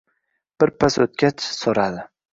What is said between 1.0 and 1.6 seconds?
o'tgach,